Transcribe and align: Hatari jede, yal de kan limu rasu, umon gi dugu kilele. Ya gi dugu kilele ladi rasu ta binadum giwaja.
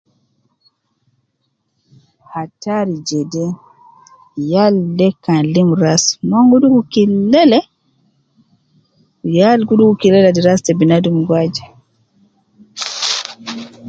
Hatari 2.31 2.95
jede, 3.07 3.45
yal 4.51 4.75
de 4.97 5.07
kan 5.23 5.41
limu 5.53 5.75
rasu, 5.83 6.11
umon 6.25 6.45
gi 6.49 6.57
dugu 6.63 6.81
kilele. 6.93 7.59
Ya 9.37 9.49
gi 9.67 9.75
dugu 9.79 9.93
kilele 10.01 10.23
ladi 10.25 10.41
rasu 10.47 10.61
ta 10.65 10.73
binadum 10.79 11.15
giwaja. 11.27 11.65